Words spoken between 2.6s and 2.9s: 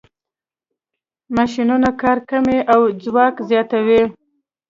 او